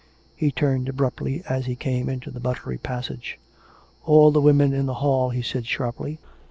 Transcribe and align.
He 0.35 0.51
turned 0.51 0.89
abruptly 0.89 1.43
as 1.47 1.67
he 1.67 1.75
came 1.75 2.09
into 2.09 2.31
the 2.31 2.39
buttery 2.39 2.79
passage." 2.79 3.37
All 4.07 4.31
the 4.31 4.41
women 4.41 4.73
in 4.73 4.87
the 4.87 4.95
hall," 4.95 5.29
he 5.29 5.43
said 5.43 5.67
sharply. 5.67 6.17